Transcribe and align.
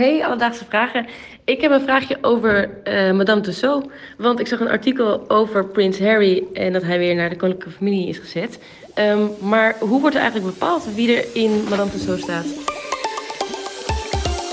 Hey, 0.00 0.24
alledaagse 0.24 0.64
vragen. 0.64 1.06
Ik 1.44 1.60
heb 1.60 1.70
een 1.70 1.80
vraagje 1.80 2.18
over 2.20 2.82
eh, 2.84 3.12
Madame 3.12 3.40
Tussauds. 3.40 3.86
Want 4.18 4.40
ik 4.40 4.46
zag 4.46 4.60
een 4.60 4.68
artikel 4.68 5.30
over 5.30 5.66
Prins 5.66 5.98
Harry 5.98 6.44
en 6.54 6.72
dat 6.72 6.82
hij 6.82 6.98
weer 6.98 7.14
naar 7.14 7.28
de 7.28 7.36
koninklijke 7.36 7.76
familie 7.76 8.08
is 8.08 8.18
gezet. 8.18 8.58
Ehm, 8.94 9.26
maar 9.40 9.76
hoe 9.78 10.00
wordt 10.00 10.16
er 10.16 10.22
eigenlijk 10.22 10.52
bepaald 10.52 10.94
wie 10.94 11.16
er 11.16 11.24
in 11.34 11.64
Madame 11.68 11.90
Tussauds 11.90 12.22
staat? 12.22 12.46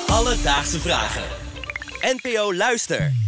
Alledaagse 0.08 0.80
vragen. 0.80 1.24
NPO 2.02 2.54
Luister. 2.54 3.27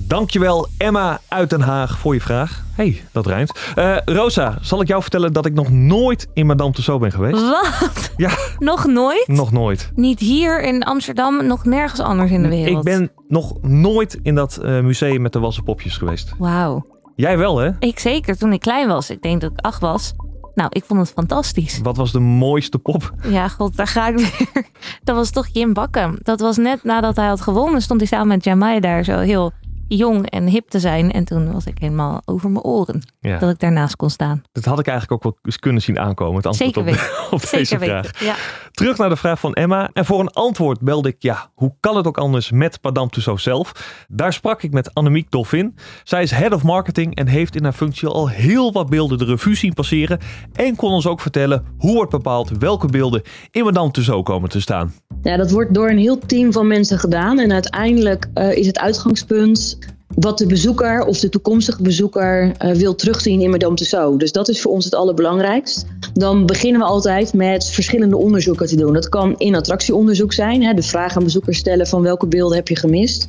Dankjewel 0.00 0.68
Emma 0.78 1.20
uit 1.28 1.50
Den 1.50 1.60
Haag 1.60 1.98
voor 1.98 2.14
je 2.14 2.20
vraag. 2.20 2.64
hey, 2.74 3.02
dat 3.12 3.26
rijmt. 3.26 3.58
Eh, 3.74 3.96
Rosa, 4.04 4.58
zal 4.60 4.80
ik 4.80 4.88
jou 4.88 5.02
vertellen 5.02 5.32
dat 5.32 5.46
ik 5.46 5.54
nog 5.54 5.70
nooit 5.70 6.28
in 6.34 6.46
Madame 6.46 6.72
Tussauds 6.72 7.00
ben 7.02 7.12
geweest? 7.12 7.40
Wat? 7.48 8.10
Ja, 8.16 8.30
Nog 8.58 8.86
nooit? 8.86 9.24
nog 9.28 9.52
nooit. 9.52 9.90
Niet 9.94 10.20
hier 10.20 10.62
in 10.62 10.82
Amsterdam, 10.82 11.46
nog 11.46 11.64
nergens 11.64 12.00
anders 12.00 12.30
in 12.30 12.42
de 12.42 12.48
wereld. 12.48 12.76
Ik 12.78 12.82
ben 12.82 13.10
nog 13.28 13.62
nooit 13.62 14.18
in 14.22 14.34
dat 14.34 14.56
eh, 14.56 14.80
museum 14.80 15.22
met 15.22 15.32
de 15.32 15.38
wassen 15.38 15.64
popjes 15.64 15.96
geweest. 15.96 16.34
Wauw. 16.38 16.86
Jij 17.16 17.38
wel, 17.38 17.58
hè? 17.58 17.70
Ik 17.78 17.98
zeker, 17.98 18.36
toen 18.38 18.52
ik 18.52 18.60
klein 18.60 18.88
was. 18.88 19.10
Ik 19.10 19.22
denk 19.22 19.40
dat 19.40 19.50
ik 19.50 19.60
acht 19.60 19.80
was. 19.80 20.14
Nou, 20.54 20.70
ik 20.72 20.84
vond 20.86 21.00
het 21.00 21.10
fantastisch. 21.10 21.80
Wat 21.82 21.96
was 21.96 22.12
de 22.12 22.18
mooiste 22.20 22.78
pop? 22.78 23.12
Ja, 23.28 23.48
god, 23.48 23.76
daar 23.76 23.86
ga 23.86 24.08
ik 24.08 24.16
weer. 24.16 24.64
Dat 25.04 25.16
was 25.16 25.30
toch 25.30 25.46
Jim 25.52 25.72
Bakken. 25.72 26.18
Dat 26.22 26.40
was 26.40 26.56
net 26.56 26.84
nadat 26.84 27.16
hij 27.16 27.26
had 27.26 27.40
gewonnen, 27.40 27.82
stond 27.82 28.00
hij 28.00 28.08
samen 28.08 28.26
met 28.28 28.44
Jamai 28.44 28.80
daar 28.80 29.04
zo 29.04 29.18
heel 29.18 29.52
jong 29.88 30.30
en 30.30 30.46
hip 30.46 30.68
te 30.68 30.80
zijn. 30.80 31.12
En 31.12 31.24
toen 31.24 31.52
was 31.52 31.66
ik 31.66 31.78
helemaal 31.78 32.22
over 32.24 32.50
mijn 32.50 32.64
oren 32.64 33.02
Ja, 33.20 33.38
dat 33.38 33.50
ik 33.50 33.58
daarnaast 33.58 33.96
kon 33.96 34.10
staan. 34.10 34.42
dat 34.52 34.64
had 34.64 34.78
ik 34.78 34.86
eigenlijk 34.86 35.24
ook 35.24 35.32
wel 35.32 35.42
eens 35.42 35.58
kunnen 35.58 35.82
zien 35.82 35.98
aankomen. 35.98 36.36
Het 36.36 36.46
antwoord 36.46 36.74
Zeker 36.74 37.10
op 37.30 37.40
deze 37.40 37.64
Zeker 37.64 37.86
vraag. 37.86 38.02
weten. 38.04 38.26
Ja. 38.26 38.34
Terug 38.78 38.98
naar 38.98 39.08
de 39.08 39.16
vraag 39.16 39.40
van 39.40 39.52
Emma. 39.52 39.90
En 39.92 40.04
voor 40.04 40.20
een 40.20 40.30
antwoord 40.30 40.80
belde 40.80 41.08
ik, 41.08 41.16
ja, 41.18 41.50
hoe 41.54 41.74
kan 41.80 41.96
het 41.96 42.06
ook 42.06 42.18
anders 42.18 42.50
met 42.50 42.78
Madame 42.82 43.10
Tussauds 43.10 43.42
zelf? 43.42 43.72
Daar 44.08 44.32
sprak 44.32 44.62
ik 44.62 44.72
met 44.72 44.94
Annemiek 44.94 45.30
Dolfin. 45.30 45.74
Zij 46.04 46.22
is 46.22 46.30
head 46.30 46.52
of 46.52 46.62
marketing 46.62 47.14
en 47.14 47.26
heeft 47.26 47.56
in 47.56 47.64
haar 47.64 47.72
functie 47.72 48.08
al 48.08 48.28
heel 48.28 48.72
wat 48.72 48.88
beelden 48.90 49.18
de 49.18 49.24
revue 49.24 49.54
zien 49.54 49.74
passeren. 49.74 50.18
En 50.52 50.76
kon 50.76 50.92
ons 50.92 51.06
ook 51.06 51.20
vertellen 51.20 51.64
hoe 51.78 51.94
wordt 51.94 52.10
bepaald 52.10 52.50
welke 52.58 52.86
beelden 52.86 53.22
in 53.50 53.64
Madame 53.64 53.90
Tussauds 53.90 54.28
komen 54.28 54.48
te 54.48 54.60
staan. 54.60 54.92
Ja, 55.22 55.36
dat 55.36 55.50
wordt 55.50 55.74
door 55.74 55.90
een 55.90 55.98
heel 55.98 56.18
team 56.18 56.52
van 56.52 56.66
mensen 56.66 56.98
gedaan. 56.98 57.38
En 57.38 57.52
uiteindelijk 57.52 58.28
eh, 58.34 58.56
is 58.56 58.66
het 58.66 58.78
uitgangspunt 58.78 59.78
wat 60.14 60.38
de 60.38 60.46
bezoeker 60.46 61.04
of 61.04 61.18
de 61.18 61.28
toekomstige 61.28 61.82
bezoeker 61.82 62.52
eh, 62.58 62.70
wil 62.72 62.94
terugzien 62.94 63.40
in 63.40 63.50
Madame 63.50 63.74
Tussauds. 63.74 64.18
Dus 64.18 64.32
dat 64.32 64.48
is 64.48 64.60
voor 64.60 64.72
ons 64.72 64.84
het 64.84 64.94
allerbelangrijkst. 64.94 65.86
Dan 66.12 66.46
beginnen 66.46 66.80
we 66.80 66.86
altijd 66.86 67.32
met 67.34 67.66
verschillende 67.66 68.16
onderzoeken 68.16 68.66
te 68.66 68.76
doen. 68.76 68.92
Dat 68.92 69.08
kan 69.08 69.34
in 69.38 69.54
attractieonderzoek 69.54 70.32
zijn. 70.32 70.62
Hè, 70.62 70.74
de 70.74 70.82
vraag 70.82 71.16
aan 71.16 71.24
bezoekers 71.24 71.58
stellen 71.58 71.86
van 71.86 72.02
welke 72.02 72.26
beelden 72.26 72.56
heb 72.56 72.68
je 72.68 72.76
gemist. 72.76 73.28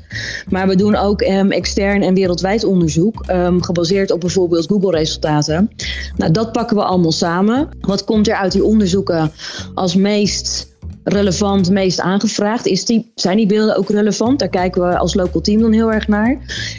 Maar 0.49 0.67
we 0.67 0.75
doen 0.75 0.95
ook 0.95 1.21
ehm, 1.21 1.51
extern 1.51 2.01
en 2.01 2.13
wereldwijd 2.13 2.63
onderzoek. 2.63 3.23
ehm, 3.25 3.59
gebaseerd 3.59 4.11
op 4.11 4.19
bijvoorbeeld 4.19 4.67
Google 4.67 4.97
resultaten. 4.97 5.71
Nou, 6.17 6.31
dat 6.31 6.51
pakken 6.51 6.75
we 6.75 6.83
allemaal 6.83 7.11
samen. 7.11 7.69
Wat 7.81 8.03
komt 8.03 8.27
er 8.27 8.35
uit 8.35 8.51
die 8.51 8.63
onderzoeken 8.63 9.31
als 9.73 9.95
meest 9.95 10.68
relevant, 11.09 11.69
meest 11.69 11.99
aangevraagd? 11.99 12.65
Is 12.65 12.85
die, 12.85 13.11
zijn 13.15 13.37
die 13.37 13.45
beelden 13.45 13.75
ook 13.75 13.89
relevant? 13.89 14.39
Daar 14.39 14.49
kijken 14.49 14.89
we 14.89 14.97
als 14.97 15.13
local 15.13 15.41
team 15.41 15.61
dan 15.61 15.71
heel 15.71 15.91
erg 15.91 16.07
naar. 16.07 16.37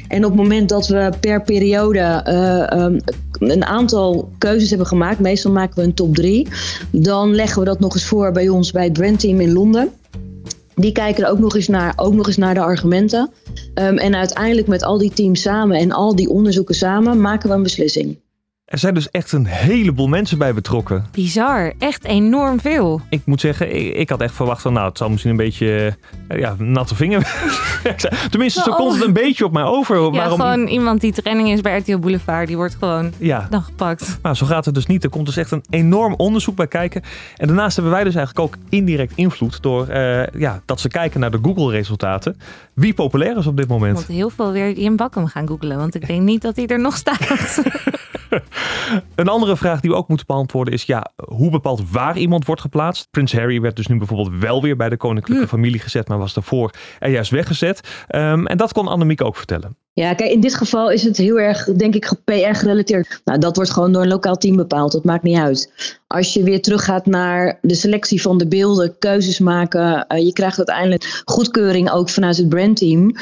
En 0.09 0.25
op 0.25 0.31
het 0.31 0.41
moment 0.41 0.69
dat 0.69 0.89
we 0.89 1.11
per 1.21 1.43
periode 1.43 1.99
eh, 1.99 2.73
ehm, 2.73 2.99
een 3.39 3.65
aantal 3.65 4.31
keuzes 4.39 4.69
hebben 4.69 4.87
gemaakt, 4.87 5.19
meestal 5.19 5.53
maken 5.53 5.77
we 5.77 5.83
een 5.83 5.95
top 5.95 6.15
3, 6.15 6.49
dan 6.91 7.35
leggen 7.35 7.59
we 7.59 7.65
dat 7.65 7.81
nog 7.81 7.95
eens 7.95 8.05
voor 8.05 8.33
bij 8.33 8.49
ons 8.49 8.73
bij 8.73 8.85
het 8.85 8.93
brandteam 8.93 9.41
in 9.41 9.53
Londen. 9.53 9.91
Die 10.75 10.93
kijken 10.93 11.25
er 11.25 11.31
ook 11.31 11.39
nog 11.39 11.57
eens 11.57 11.69
naar, 11.69 11.93
ook 11.97 12.15
nog 12.15 12.27
eens 12.27 12.37
naar 12.37 12.55
de 12.55 12.61
argumenten. 12.61 13.31
Ehm, 13.75 13.97
en 13.97 14.15
uiteindelijk 14.15 14.67
met 14.67 14.83
al 14.83 14.99
die 14.99 15.13
teams 15.13 15.41
samen 15.41 15.77
en 15.77 15.93
al 15.93 16.17
die 16.17 16.31
onderzoeken 16.31 16.75
samen 16.75 17.21
maken 17.21 17.49
we 17.49 17.55
een 17.55 17.63
beslissing. 17.63 18.19
Er 18.71 18.79
zijn 18.79 18.95
dus 18.95 19.11
echt 19.11 19.33
een 19.33 19.47
heleboel 19.47 20.09
mensen 20.09 20.39
bij 20.39 20.55
betrokken. 20.55 21.07
Bizar. 21.13 21.73
Echt 21.79 22.05
enorm 22.05 22.61
veel. 22.61 23.01
Ik 23.09 23.21
moet 23.25 23.41
zeggen, 23.41 23.75
ik, 23.77 23.95
ik 23.95 24.09
had 24.09 24.21
echt 24.21 24.35
verwacht 24.35 24.63
van, 24.63 24.73
nou, 24.73 24.89
het 24.89 24.99
zal 24.99 25.09
misschien 25.09 25.31
een 25.31 25.37
beetje, 25.37 25.97
eh, 26.29 26.39
ja, 26.39 26.55
natte 26.59 26.95
vinger. 26.95 27.35
Tenminste, 28.31 28.61
zo 28.63 28.71
Oh. 28.71 28.77
komt 28.77 28.93
het 28.95 29.05
een 29.05 29.13
beetje 29.13 29.45
op 29.45 29.53
mij 29.53 29.63
over. 29.63 29.97
Ja, 30.03 30.11
Waarom? 30.11 30.41
gewoon 30.41 30.67
iemand 30.67 31.01
die 31.01 31.13
training 31.13 31.51
is 31.51 31.61
bij 31.61 31.79
RTL 31.79 31.99
Boulevard, 31.99 32.47
die 32.47 32.57
wordt 32.57 32.77
gewoon 32.79 33.13
Ja, 33.19 33.47
dan 33.51 33.63
gepakt. 33.63 34.19
Maar 34.23 34.37
zo 34.37 34.47
gaat 34.47 34.65
het 34.65 34.75
dus 34.75 34.87
niet. 34.87 35.05
Er 35.05 35.11
komt 35.11 35.27
dus 35.27 35.37
echt 35.37 35.51
een 35.51 35.65
enorm 35.71 36.15
onderzoek 36.15 36.57
bij 36.57 36.69
kijken. 36.69 37.03
En 37.37 37.47
daarnaast 37.47 37.75
hebben 37.77 37.93
wij 37.95 38.05
dus 38.05 38.15
eigenlijk 38.15 38.47
ook 38.47 38.57
indirect 38.69 39.13
invloed 39.17 39.63
door 39.63 39.87
eh, 39.89 40.27
ja, 40.41 40.63
dat 40.65 40.81
ze 40.81 40.89
kijken 40.89 41.21
naar 41.21 41.31
de 41.31 41.39
Google-resultaten. 41.43 42.37
Wie 42.75 42.95
populair 42.95 43.37
is 43.37 43.47
op 43.47 43.57
dit 43.57 43.65
Ik 43.65 43.71
moment. 43.71 43.95
moet 43.95 44.07
heel 44.07 44.31
veel 44.31 44.53
weer 44.53 44.73
Jim 44.79 44.97
Bakken 44.97 45.29
gaan 45.29 45.47
googlen, 45.49 45.77
want 45.79 45.95
ik 45.95 46.07
denk 46.07 46.23
niet 46.23 46.43
dat 46.43 46.57
hij 46.57 46.67
er 46.67 46.81
nog 46.81 46.97
staat. 46.97 47.63
Een 49.15 49.29
andere 49.29 49.57
vraag 49.57 49.81
die 49.81 49.91
we 49.91 49.97
ook 49.97 50.09
moeten 50.09 50.27
beantwoorden 50.27 50.75
is: 50.75 50.83
ja, 50.83 51.11
hoe 51.25 51.51
bepaalt 51.51 51.91
waar 51.91 52.19
iemand 52.19 52.47
wordt 52.47 52.61
geplaatst? 52.61 53.11
Prins 53.11 53.33
Harry 53.33 53.61
werd 53.61 53.77
dus 53.77 53.87
nu 53.87 53.99
bijvoorbeeld 53.99 54.41
wel 54.41 54.63
weer 54.63 54.77
bij 54.77 54.89
de 54.89 54.97
koninklijke 54.97 55.49
familie 55.49 55.81
gezet, 55.81 56.09
maar 56.09 56.19
was 56.19 56.35
daarvoor 56.35 56.71
er 56.99 57.11
juist 57.11 57.31
weggezet. 57.31 57.81
Ehm, 58.07 58.47
en 58.47 58.57
dat 58.57 58.73
kon 58.73 58.89
Annemiek 58.89 59.25
ook 59.25 59.37
vertellen. 59.37 59.77
Ja, 59.93 60.15
kijk, 60.15 60.31
in 60.31 60.41
dit 60.41 60.55
geval 60.55 60.91
is 60.91 61.03
het 61.03 61.17
heel 61.17 61.41
erg, 61.41 61.65
denk 61.65 61.95
ik, 61.95 62.13
PR 62.25 62.33
gerelateerd. 62.33 63.21
Nou, 63.25 63.39
dat 63.39 63.57
wordt 63.57 63.71
gewoon 63.71 63.93
door 63.93 64.03
een 64.03 64.09
lokaal 64.09 64.37
team 64.37 64.57
bepaald. 64.57 64.93
Dat 64.93 65.05
maakt 65.05 65.23
niet 65.23 65.39
uit. 65.39 65.73
Als 66.07 66.33
je 66.33 66.43
weer 66.43 66.63
teruggaat 66.63 67.07
naar 67.07 67.59
de 67.63 67.75
selectie 67.75 68.23
van 68.23 68.39
de 68.39 68.49
beelden, 68.49 68.99
keuzes 68.99 69.39
maken. 69.39 70.07
eh, 70.07 70.25
je 70.25 70.33
krijgt 70.33 70.57
uiteindelijk 70.57 71.23
goedkeuring 71.25 71.91
ook 71.91 72.09
vanuit 72.09 72.37
het 72.37 72.49
brandteam. 72.49 73.15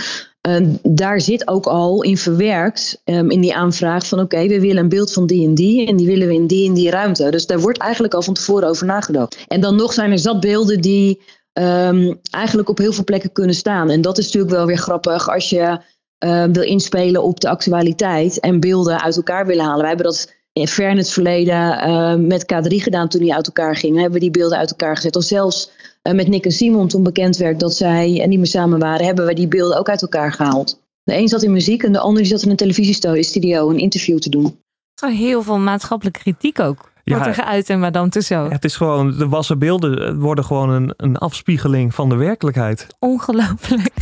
Eh, 0.48 0.66
daar 0.82 1.20
zit 1.20 1.48
ook 1.48 1.66
al 1.66 2.03
in 2.03 2.16
verwerkt 2.16 3.00
ehm, 3.04 3.31
in 3.31 3.41
die 3.41 3.54
aanvraag 3.54 4.06
van 4.06 4.20
oké, 4.20 4.47
we 4.47 4.60
willen 4.60 4.82
een 4.82 4.88
beeld 4.88 5.12
van 5.12 5.26
die 5.26 5.47
en 5.47 5.54
die. 5.54 5.86
En 5.86 5.97
die 5.97 6.06
willen 6.06 6.28
we 6.28 6.34
in 6.34 6.47
die 6.47 6.69
en 6.69 6.75
die 6.75 6.91
ruimte. 6.91 7.31
Dus 7.31 7.47
daar 7.47 7.60
wordt 7.60 7.78
eigenlijk 7.78 8.14
al 8.14 8.22
van 8.22 8.34
tevoren 8.34 8.69
over 8.69 8.86
nagedacht. 8.86 9.44
En 9.48 9.60
dan 9.60 9.76
nog 9.76 9.92
zijn 9.92 10.10
er 10.10 10.19
zat 10.19 10.41
beelden 10.41 10.81
die 10.81 11.20
ehm, 11.53 12.14
eigenlijk 12.31 12.69
op 12.69 12.78
heel 12.78 12.92
veel 12.92 13.04
plekken 13.04 13.32
kunnen 13.32 13.54
staan. 13.54 13.91
En 13.91 14.00
dat 14.00 14.19
is 14.19 14.25
natuurlijk 14.25 14.53
wel 14.53 14.66
weer 14.66 14.78
grappig 14.78 15.31
als 15.31 15.50
je 15.50 15.81
eh, 16.19 16.44
wil 16.53 16.62
inspelen 16.62 17.22
op 17.22 17.41
de 17.41 17.48
actualiteit 17.48 18.41
en 18.41 18.60
beelden 18.60 19.03
uit 19.03 19.16
elkaar 19.16 19.47
willen 19.47 19.65
halen. 19.65 19.80
Wij 19.80 19.88
hebben 19.88 20.06
dat 20.06 20.32
ver 20.67 20.91
in 20.91 20.97
het 20.97 21.11
verleden 21.11 21.79
eh, 21.79 22.15
met 22.15 22.43
K3 22.43 22.77
gedaan 22.77 23.09
toen 23.09 23.21
die 23.21 23.35
uit 23.35 23.47
elkaar 23.47 23.77
gingen. 23.77 24.01
Hebben 24.01 24.19
we 24.19 24.25
die 24.25 24.31
beelden 24.31 24.59
uit 24.59 24.71
elkaar 24.71 24.97
gezet. 24.97 25.17
Of 25.17 25.23
zelfs 25.25 25.71
eh, 26.03 26.15
met 26.15 26.29
Nick 26.29 26.45
en 26.45 26.51
Simon 26.51 26.89
toen 26.89 27.03
bekend 27.03 27.37
werd 27.37 27.61
dat 27.61 27.75
zij 27.75 28.25
niet 28.27 28.39
meer 28.39 28.47
samen 28.47 28.79
waren, 28.79 29.07
hebben 29.07 29.27
we 29.27 29.35
die 29.35 29.49
beelden 29.49 29.79
ook 29.79 29.89
uit 29.89 30.03
elkaar 30.03 30.33
gehaald. 30.33 30.81
De 31.03 31.17
een 31.17 31.29
zat 31.29 31.43
in 31.43 31.53
muziek 31.53 31.83
en 31.83 31.93
de 31.93 31.99
ander 31.99 32.23
die 32.23 32.31
zat 32.31 32.43
in 32.43 32.51
een 32.51 32.57
televisiestudio 32.57 33.71
een 33.71 33.79
interview 33.79 34.19
te 34.19 34.29
doen. 34.29 34.61
Er 35.03 35.11
heel 35.11 35.43
veel 35.43 35.59
maatschappelijke 35.59 36.21
kritiek 36.21 36.61
ook. 36.61 36.91
Ja. 37.05 37.15
Wordt 37.15 37.37
er 37.37 37.45
geuit 37.45 37.69
in 37.69 37.81
Madame 37.81 38.09
Tussauds. 38.09 38.53
Het 38.53 38.65
is 38.65 38.77
gewoon, 38.77 39.19
de 39.19 39.29
wassen 39.29 39.59
beelden 39.59 40.07
eh, 40.07 40.15
worden 40.19 40.45
gewoon 40.45 40.71
een, 40.71 40.95
een 40.97 41.17
afspiegeling 41.17 41.95
van 41.95 42.09
de 42.09 42.15
werkelijkheid. 42.15 42.87
Ongelooflijk. 42.99 43.95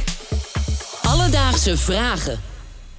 Alledaagse 1.02 1.76
vragen. 1.76 2.38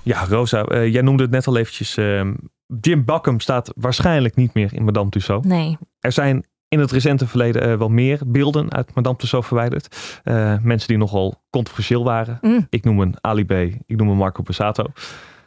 Ja, 0.04 0.26
Rosa, 0.30 0.64
eh, 0.64 0.94
jij 0.94 1.02
noemde 1.02 1.24
het 1.24 1.32
net 1.32 1.48
al 1.48 1.58
eventjes. 1.58 1.98
ehm, 1.98 2.34
Jim 2.82 3.06
Bakken 3.06 3.40
staat 3.40 3.72
waarschijnlijk 3.76 4.36
niet 4.36 4.54
meer 4.54 4.74
in 4.74 4.84
Madame 4.84 5.10
Tussauds. 5.10 5.48
Nee. 5.48 5.78
Er 6.00 6.12
zijn 6.12 6.46
in 6.68 6.80
het 6.80 6.92
recente 6.92 7.28
verleden 7.28 7.62
eh, 7.62 7.78
wel 7.78 7.90
meer 7.90 8.20
beelden 8.26 8.72
uit 8.72 8.96
Madame 8.96 9.18
Tussauds 9.18 9.48
verwijderd. 9.48 10.20
Eh, 10.24 10.58
mensen 10.62 10.88
die 10.88 10.98
nogal 10.98 11.42
controversieel 11.50 12.04
waren. 12.04 12.38
Mm. 12.42 12.68
Ik 12.70 12.84
noem 12.84 13.00
een 13.00 13.16
Ali 13.22 13.46
B, 13.46 13.52
ik 13.86 13.98
noem 13.98 14.10
een 14.10 14.18
Marco 14.18 14.44
Passato. 14.44 14.86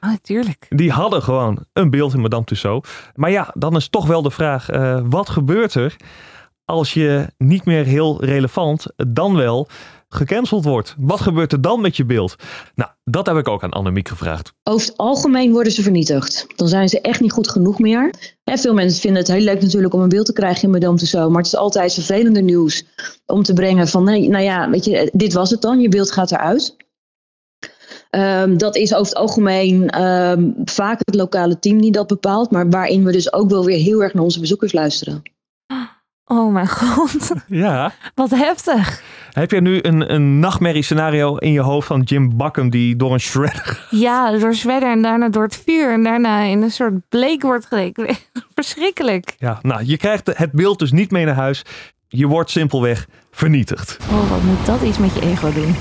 Oh, 0.01 0.15
tuurlijk. 0.23 0.67
Die 0.69 0.91
hadden 0.91 1.23
gewoon 1.23 1.65
een 1.73 1.91
beeld 1.91 2.15
in 2.15 2.21
Madame 2.21 2.45
Tussauds. 2.45 2.91
Maar 3.15 3.31
ja, 3.31 3.51
dan 3.55 3.77
is 3.77 3.89
toch 3.89 4.07
wel 4.07 4.23
de 4.23 4.31
vraag, 4.31 4.69
eh, 4.69 5.01
wat 5.05 5.29
gebeurt 5.29 5.75
er 5.75 5.97
als 6.65 6.95
je 6.95 7.27
niet 7.39 7.65
meer 7.65 7.85
heel 7.85 8.25
relevant, 8.25 8.87
dan 8.97 9.37
wel 9.37 9.69
gecanceld 10.15 10.65
wordt? 10.65 10.95
Wat 10.99 11.21
gebeurt 11.21 11.53
er 11.53 11.61
dan 11.61 11.81
met 11.81 11.97
je 11.97 12.05
beeld? 12.05 12.35
Nou, 12.75 12.91
dat 13.05 13.27
heb 13.27 13.37
ik 13.37 13.49
ook 13.49 13.63
aan 13.63 13.71
Annemiek 13.71 14.09
gevraagd. 14.09 14.53
Over 14.63 14.87
het 14.87 14.97
algemeen 14.97 15.53
worden 15.53 15.73
ze 15.73 15.83
vernietigd. 15.83 16.47
Dan 16.57 16.69
zijn 16.69 16.89
ze 16.89 17.01
echt 17.01 17.21
niet 17.21 17.33
goed 17.33 17.49
genoeg 17.49 17.79
meer. 17.79 18.15
En 18.45 18.59
veel 18.59 18.75
mensen 18.75 19.01
vinden 19.01 19.23
het 19.23 19.31
heel 19.31 19.41
leuk 19.41 19.63
natuurlijk 19.63 19.95
om 19.95 20.01
een 20.01 20.09
beeld 20.09 20.27
te 20.27 20.33
krijgen 20.33 20.63
in 20.63 20.71
Madame 20.71 20.99
Tussauds. 20.99 21.29
Maar 21.29 21.43
het 21.43 21.53
is 21.53 21.59
altijd 21.59 21.95
vervelender 21.95 22.43
nieuws 22.43 22.85
om 23.27 23.43
te 23.43 23.53
brengen 23.53 23.89
van, 23.89 24.05
nou 24.05 24.39
ja, 24.39 24.71
weet 24.71 24.85
je, 24.85 25.11
dit 25.13 25.33
was 25.33 25.51
het 25.51 25.61
dan. 25.61 25.81
Je 25.81 25.89
beeld 25.89 26.13
gaat 26.13 26.31
eruit. 26.33 26.77
Ehm, 28.11 28.57
dat 28.57 28.77
is 28.77 28.95
over 28.95 29.07
het 29.07 29.15
algemeen 29.15 29.89
ehm, 29.89 30.51
vaak 30.65 30.99
het 31.05 31.15
lokale 31.15 31.59
team 31.59 31.81
die 31.81 31.93
dat 31.93 32.07
bepaalt. 32.07 32.51
Maar 32.51 32.71
waarin 32.71 33.05
we 33.05 33.13
dus 33.13 33.33
ook 33.33 33.51
wel 33.51 33.65
weer 33.65 33.79
heel 33.79 34.03
erg 34.03 34.15
naar 34.15 34.23
onze 34.23 34.41
bezoekers 34.41 34.73
luisteren. 34.73 35.23
Oh 36.33 36.53
mijn 36.53 36.69
god. 36.69 37.33
Ja. 37.47 37.93
Wat 38.15 38.31
heftig. 38.31 39.03
Heb 39.33 39.51
je 39.51 39.61
nu 39.61 39.79
een, 39.83 40.15
een 40.15 40.39
nachtmerriescenario 40.39 41.37
in 41.37 41.53
je 41.53 41.61
hoofd 41.61 41.87
van 41.87 42.01
Jim 42.01 42.37
Bakken 42.37 42.71
die 42.71 42.97
door 42.97 43.13
een 43.13 43.21
shredder... 43.21 43.87
Ja, 43.91 44.39
door 44.39 44.55
zwedder 44.55 44.91
en 44.91 45.03
daarna 45.03 45.29
door 45.29 45.43
het 45.43 45.63
vuur 45.65 45.93
en 45.93 46.03
daarna 46.03 46.41
in 46.41 46.63
een 46.63 46.71
soort 46.71 46.95
bleek 47.09 47.43
wordt 47.43 47.67
geleken. 47.67 48.17
Verschrikkelijk. 48.55 49.35
Ja, 49.39 49.59
nou, 49.63 49.85
je 49.85 49.97
krijgt 49.97 50.31
het 50.37 50.53
beeld 50.53 50.79
dus 50.79 50.93
niet 50.93 51.11
mee 51.11 51.25
naar 51.25 51.35
huis. 51.35 51.63
je 52.09 52.27
wordt 52.27 52.51
simpelweg 52.51 53.07
vernietigd. 53.31 53.99
Oh, 54.11 54.31
wat 54.31 54.43
moet 54.43 54.67
dat 54.67 54.83
iets 54.83 54.99
met 54.99 55.15
je 55.15 55.21
ego 55.21 55.53
doen? 55.53 55.75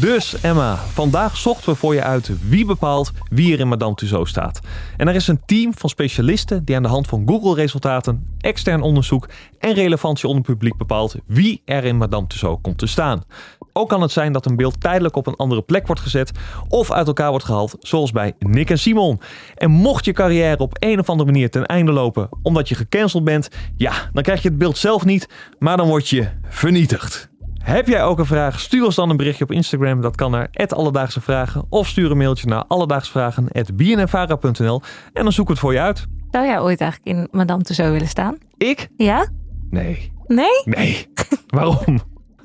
Dus 0.00 0.40
Emma, 0.40 0.76
vandaag 0.76 1.36
zochten 1.36 1.72
we 1.72 1.78
voor 1.78 1.94
je 1.94 2.02
uit 2.02 2.30
wie 2.48 2.64
bepaalt 2.64 3.12
wie 3.28 3.52
er 3.52 3.60
in 3.60 3.68
Madame 3.68 3.94
Tussauds 3.94 4.30
staat. 4.30 4.60
En 4.96 5.08
er 5.08 5.14
is 5.14 5.28
een 5.28 5.40
team 5.46 5.72
van 5.74 5.90
specialisten 5.90 6.64
die 6.64 6.76
aan 6.76 6.82
de 6.82 6.88
hand 6.88 7.06
van 7.06 7.22
Google-resultaten, 7.26 8.36
extern 8.40 8.82
onderzoek 8.82 9.28
en 9.58 9.72
relevantie 9.74 10.28
onder 10.28 10.42
het 10.44 10.52
publiek 10.52 10.76
bepaalt 10.76 11.16
wie 11.26 11.62
er 11.64 11.84
in 11.84 11.96
Madame 11.96 12.26
Tussauds 12.26 12.60
komt 12.62 12.78
te 12.78 12.86
staan. 12.86 13.24
Ook 13.72 13.88
kan 13.88 14.02
het 14.02 14.10
zijn 14.10 14.32
dat 14.32 14.46
een 14.46 14.56
beeld 14.56 14.80
tijdelijk 14.80 15.16
op 15.16 15.26
een 15.26 15.36
andere 15.36 15.62
plek 15.62 15.86
wordt 15.86 16.02
gezet 16.02 16.30
of 16.68 16.90
uit 16.90 17.06
elkaar 17.06 17.30
wordt 17.30 17.44
gehaald, 17.44 17.76
zoals 17.80 18.12
bij 18.12 18.34
Nick 18.38 18.70
en 18.70 18.78
Simon. 18.78 19.20
En 19.54 19.70
mocht 19.70 20.04
je 20.04 20.12
carrière 20.12 20.58
op 20.58 20.76
een 20.78 20.98
of 20.98 21.08
andere 21.08 21.30
manier 21.30 21.50
ten 21.50 21.66
einde 21.66 21.92
lopen 21.92 22.28
omdat 22.42 22.68
je 22.68 22.74
gecanceld 22.74 23.24
bent, 23.24 23.48
ja, 23.76 23.92
dan 24.12 24.22
krijg 24.22 24.42
je 24.42 24.48
het 24.48 24.58
beeld 24.58 24.78
zelf 24.78 25.04
niet, 25.04 25.28
maar 25.58 25.76
dan 25.76 25.88
word 25.88 26.08
je 26.08 26.28
vernietigd. 26.48 27.27
Heb 27.68 27.88
jij 27.88 28.04
ook 28.04 28.18
een 28.18 28.26
vraag? 28.26 28.60
Stuur 28.60 28.84
ons 28.84 28.94
dan 28.94 29.10
een 29.10 29.16
berichtje 29.16 29.44
op 29.44 29.52
Instagram. 29.52 30.00
Dat 30.00 30.16
kan 30.16 30.30
naar 30.30 30.50
Alledaagse 30.68 31.20
Vragen. 31.20 31.66
Of 31.68 31.86
stuur 31.86 32.10
een 32.10 32.16
mailtje 32.16 32.46
naar 32.46 32.64
alledaagsvragen.bnnvara.nl 32.68 34.82
en 35.12 35.22
dan 35.22 35.32
zoeken 35.32 35.54
we 35.54 35.60
het 35.60 35.60
voor 35.60 35.72
je 35.72 35.80
uit. 35.80 36.06
Zou 36.30 36.46
jij 36.46 36.60
ooit 36.60 36.80
eigenlijk 36.80 37.18
in 37.18 37.28
Madame 37.30 37.62
Tussauds 37.62 37.92
willen 37.92 38.08
staan? 38.08 38.38
Ik? 38.56 38.88
Ja? 38.96 39.28
Nee. 39.70 40.12
Nee? 40.26 40.62
Nee. 40.64 41.06
Waarom? 41.46 42.00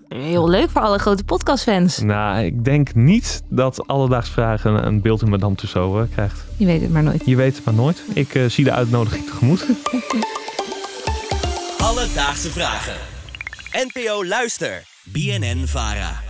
Heel 0.07 0.49
leuk 0.49 0.69
voor 0.69 0.81
alle 0.81 0.97
grote 0.97 1.23
podcastfans. 1.23 1.99
Nou, 1.99 2.43
ik 2.43 2.63
denk 2.63 2.95
niet 2.95 3.43
dat 3.49 3.87
Alledaags 3.87 4.29
Vragen 4.29 4.85
een 4.85 5.01
beeld 5.01 5.21
in 5.21 5.29
Madame 5.29 5.55
Tussauds 5.55 5.99
eh, 5.99 6.05
krijgt. 6.13 6.45
Je 6.57 6.65
weet 6.65 6.81
het 6.81 6.91
maar 6.91 7.03
nooit. 7.03 7.25
Je 7.25 7.35
weet 7.35 7.55
het 7.55 7.65
maar 7.65 7.73
nooit. 7.73 8.03
Ik 8.13 8.35
eh, 8.35 8.45
zie 8.45 8.63
de 8.63 8.71
uitnodiging 8.71 9.25
tegemoet. 9.25 9.65
Alledaagse 11.77 12.49
vragen. 12.49 12.95
NPO 13.71 14.25
Luister. 14.25 14.91
BNN 15.05 15.67
Vara. 15.67 16.22